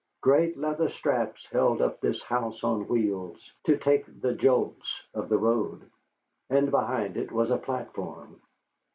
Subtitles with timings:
[0.21, 5.37] Great leather straps held up this house on wheels, to take the jolts of the
[5.37, 5.91] road.
[6.49, 8.41] And behind it was a platform.